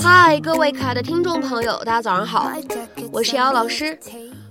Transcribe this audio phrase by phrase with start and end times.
[0.00, 2.52] 嗨，各位可爱的听众朋友，大家早上好
[3.10, 3.98] 我是瑶老师，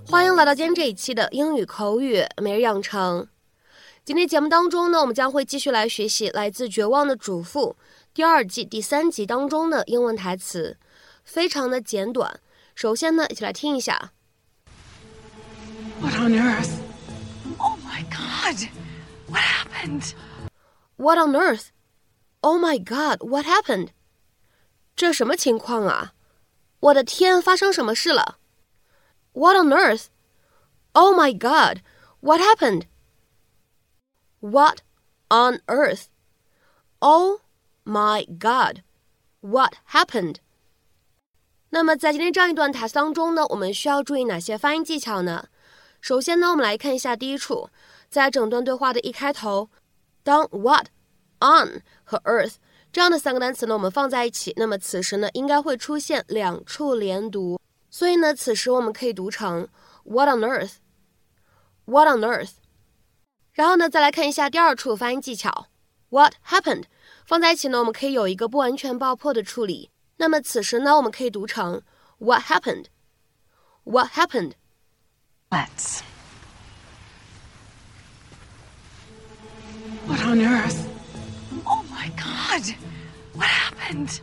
[0.06, 3.26] 欢迎来到今天这一期的英语口语每日养成。
[4.04, 7.76] 今天节目当中呢，我们将会继续来学习来自《绝望的主妇》
[8.18, 10.76] 第二季第三集当中的英文台词，
[11.22, 12.40] 非常的简短。
[12.74, 14.12] 首先呢，一起来听一下。
[16.00, 16.80] What on earth?
[17.58, 18.68] Oh my god!
[19.28, 20.14] What happened?
[20.96, 21.68] What on earth?
[22.40, 23.18] Oh my God!
[23.24, 23.90] What happened?
[24.96, 26.14] 这什么情况啊？
[26.80, 28.38] 我的天，发生什么事了
[29.34, 30.06] ？What on earth?
[30.90, 31.82] Oh my God!
[32.18, 32.86] What happened?
[34.40, 34.80] What
[35.28, 36.06] on earth?
[36.98, 37.42] Oh
[37.88, 38.82] my God!
[39.40, 40.36] What happened?
[41.70, 45.48] 那么在今天这样一段台词当中呢，我们需要注意哪些发音技巧呢？
[46.00, 47.70] 首先呢，我们来看一下第一处，
[48.08, 49.70] 在整段对话的一开头，
[50.22, 50.86] 当 what、
[51.40, 52.54] on 和 earth
[52.92, 59.68] 这样的三个单词呢，我们放在一起，那么此时呢，应该会出现两处连读，所以呢，此时我们可以读成
[60.04, 62.52] what on earth，what on earth。
[63.52, 65.66] 然后呢，再来看一下第二处发音技巧
[66.09, 66.83] ，what happened
[67.25, 71.81] 放在一起呢，我们可以有一个不完全爆破的处理，那么此时呢，我们可以读成
[72.19, 74.53] what happened，what happened。
[75.49, 76.01] Let's.
[80.07, 80.85] What on earth?
[81.65, 82.75] Oh my god!
[83.33, 84.19] What happened?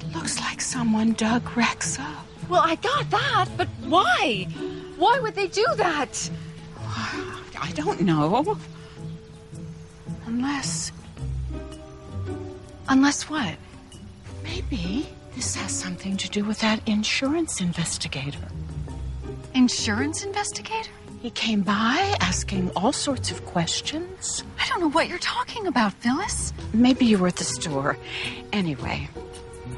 [0.00, 2.26] It looks like someone dug Rex up.
[2.48, 4.46] Well, I got that, but why?
[4.96, 6.30] Why would they do that?
[7.60, 8.56] I don't know.
[10.39, 10.93] Unless.
[12.87, 13.55] Unless what?
[14.41, 18.47] Maybe this has something to do with that insurance investigator.
[19.53, 20.91] Insurance investigator?
[21.21, 24.45] He came by asking all sorts of questions.
[24.57, 26.53] I don't know what you're talking about, Phyllis.
[26.71, 27.97] Maybe you were at the store.
[28.53, 29.09] Anyway,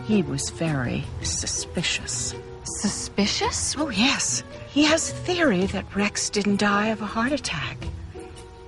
[0.05, 2.35] he was very suspicious.
[2.65, 3.75] Suspicious?
[3.79, 4.43] Oh, yes.
[4.69, 7.77] He has a theory that Rex didn't die of a heart attack.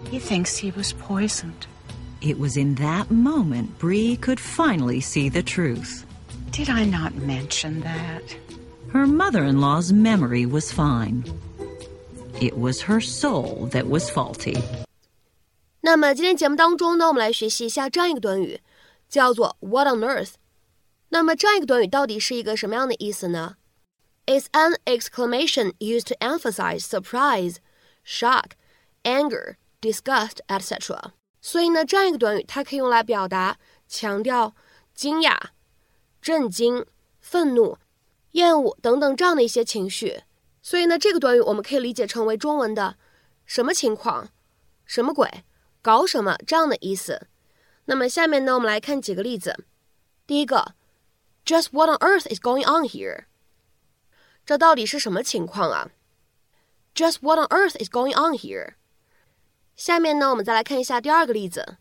[0.09, 1.67] He thinks he was poisoned.
[2.22, 6.04] It was in that moment Bree could finally see the truth.
[6.50, 8.36] Did I not mention that?
[8.92, 11.24] Her mother in law's memory was fine.
[12.40, 14.56] It was her soul that was faulty.
[15.80, 18.60] 那么今天节目当中呢，我们来学习一下这样一个短语，
[19.08, 20.32] 叫做 "What on earth"。
[21.10, 23.56] 那么这样一个短语到底是一个什么样的意思呢？
[24.26, 27.56] It's an exclamation used to emphasize surprise,
[28.04, 28.50] shock,
[29.04, 31.12] anger, disgust, etc.
[31.45, 34.55] 所以呢，这样一个短语它可以用来表达强调
[34.95, 35.37] 惊讶、
[36.21, 36.85] 震惊、
[37.19, 37.77] 愤怒、
[38.31, 40.23] 厌恶等等这样的一些情绪。
[40.61, 42.95] 所以呢，这个短语我们可以理解成为中文的
[43.45, 44.29] 什么情况、
[44.85, 45.43] 什么鬼、
[45.81, 47.27] 搞什么这样的意思。
[47.85, 49.65] 那么下面呢，我们来看几个例子。
[50.25, 50.75] 第一个
[51.45, 53.25] ，Just what on earth is going on here？
[54.45, 55.91] 这到底是什么情况啊
[56.95, 58.75] ？Just what on earth is going on here？
[59.75, 61.77] 下面呢，我们再来看一下第二个例子。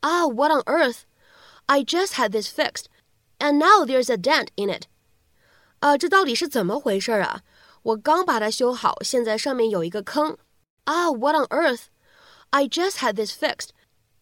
[0.00, 2.86] 啊，What on earth？I just had this fixed,
[3.38, 4.84] and now there's a dent in it。
[5.80, 7.42] 啊，这到底是怎么回事啊？
[7.82, 10.36] 我刚把它修好，现在上面有一个坑。
[10.84, 13.70] 啊，What on earth？I just had this fixed,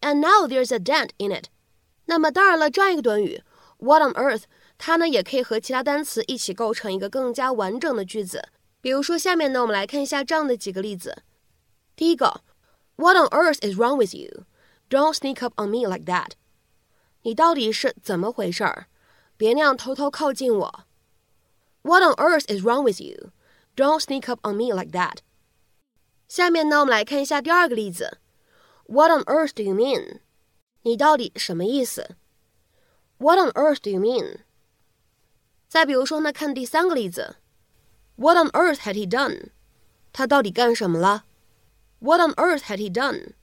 [0.00, 1.46] and now there's a dent in it。
[2.06, 3.42] 那么当然了，这样一个短语
[3.78, 4.44] What on earth，
[4.78, 8.48] 它呢也可以和其他单词一起构成一个更加完整的句子。
[8.80, 11.22] 比如说，下面呢我们来看一下这样的几个例子。
[11.96, 12.42] 第一个
[12.99, 14.45] ，What on earth is wrong with you?
[14.89, 16.31] Don't sneak up on me like that。
[17.23, 18.87] 你到底是怎么回事儿？
[19.37, 20.85] 别那样偷偷靠近我。
[21.81, 23.31] What on earth is wrong with you?
[23.75, 25.17] Don't sneak up on me like that。
[26.27, 28.19] 下面呢，我们来看一下第二个例子。
[28.85, 30.21] What on earth do you mean？
[30.83, 32.15] 你到底什么意思？
[33.17, 34.39] What on earth do you mean？
[35.67, 37.37] 再比如说呢，看第三个例子。
[38.15, 39.49] What on earth had he done？
[40.13, 41.25] 他到底干什么了
[42.00, 43.34] ？What on earth had he done？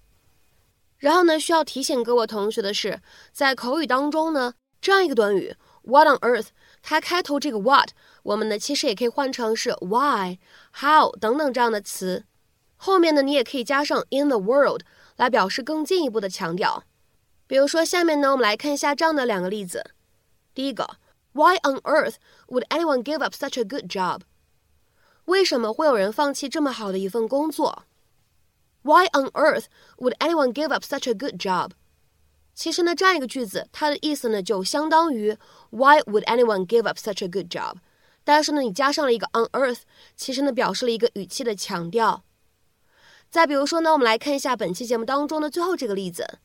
[0.97, 3.01] 然后呢，需要提醒各位同学的是，
[3.31, 6.47] 在口语当中呢，这样一个短语 What on earth，
[6.81, 7.91] 它开头这个 what，
[8.23, 10.39] 我们呢其实也可以换成是 why、
[10.81, 12.25] how 等等这样的词。
[12.75, 14.81] 后面呢，你也可以加上 in the world
[15.15, 16.83] 来表示更进一步的强调。
[17.47, 19.91] 比如说，下面呢，我们来看一下这样的两个例子。
[20.53, 20.97] 第一个
[21.31, 22.15] ，Why on earth
[22.47, 24.21] would anyone give up such a good job？
[25.25, 27.83] 为什么会有人放弃这么好的一份工作
[28.82, 29.66] ？Why on earth
[29.98, 31.70] would anyone give up such a good job？
[32.54, 35.36] 其实呢，这样一个句子，它的意思呢就相当于
[35.70, 37.76] Why would anyone give up such a good job？
[38.24, 39.82] 但是呢，你加上了一个 on earth，
[40.16, 42.24] 其实呢表示了一个语气的强调。
[43.30, 46.40] 再比如说呢，我们来看一下本期节目当中的最后这个例子：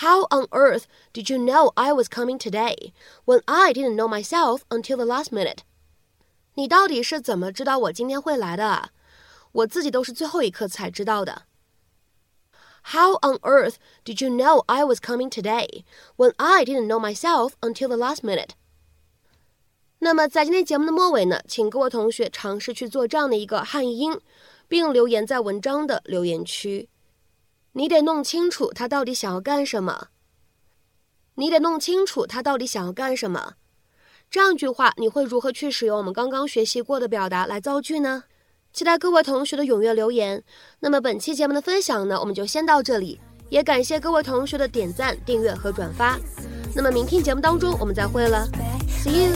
[0.00, 2.92] How on earth did you know I was coming today
[3.24, 5.58] when I didn't know myself until the last minute？
[6.54, 8.90] 你到底是怎么知道我今天会来的啊？
[9.52, 11.44] 我自己都是最后一刻才知道的。
[12.93, 15.83] How on earth did you know I was coming today
[16.17, 18.49] when I didn't know myself until the last minute？
[19.99, 24.19] 那么在今天节目的末尾呢，请各位同学尝试去做这样的一个汉译英，
[24.67, 26.87] 并留言在文章的留言区。
[27.71, 30.09] 你得弄清楚他到底想要干什么。
[31.35, 33.55] 你得弄清楚他到底想要干什么。
[34.29, 38.25] 这样一句话，你会如何去使用我们刚刚学习过的表达来造句呢？
[38.75, 40.43] 期待各位同学的踊跃留言，
[40.81, 43.17] 那么本期节目的分享呢，我们就先到这里，
[43.47, 46.19] 也感谢各位同学的点赞、订阅和转发。
[46.75, 48.45] 那么明天节目当中我们再会了。
[48.89, 49.33] see you。